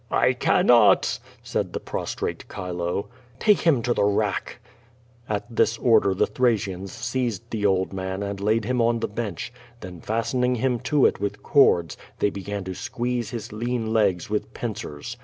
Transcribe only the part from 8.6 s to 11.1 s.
him on the bench, then, fastening him to